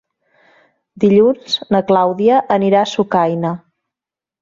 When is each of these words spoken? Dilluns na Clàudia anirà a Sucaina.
Dilluns 1.03 1.59
na 1.77 1.83
Clàudia 1.91 2.43
anirà 2.59 2.83
a 2.83 2.91
Sucaina. 2.97 3.57